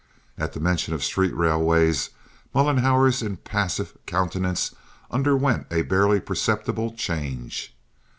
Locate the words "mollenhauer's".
2.55-3.21